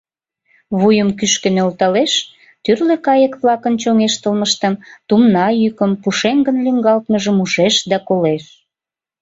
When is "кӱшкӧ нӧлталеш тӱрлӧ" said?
1.17-2.95